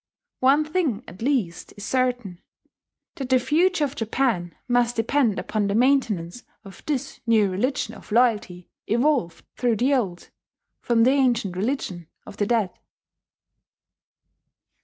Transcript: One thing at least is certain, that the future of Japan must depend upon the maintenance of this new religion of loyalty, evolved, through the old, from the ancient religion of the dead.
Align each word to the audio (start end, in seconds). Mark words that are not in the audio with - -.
One 0.39 0.65
thing 0.65 1.03
at 1.07 1.21
least 1.21 1.75
is 1.77 1.85
certain, 1.85 2.41
that 3.13 3.29
the 3.29 3.37
future 3.37 3.83
of 3.85 3.95
Japan 3.95 4.55
must 4.67 4.95
depend 4.95 5.37
upon 5.37 5.67
the 5.67 5.75
maintenance 5.75 6.41
of 6.63 6.81
this 6.87 7.19
new 7.27 7.51
religion 7.51 7.93
of 7.93 8.11
loyalty, 8.11 8.67
evolved, 8.87 9.45
through 9.57 9.75
the 9.75 9.93
old, 9.93 10.31
from 10.81 11.03
the 11.03 11.11
ancient 11.11 11.55
religion 11.55 12.07
of 12.25 12.37
the 12.37 12.47
dead. 12.47 12.71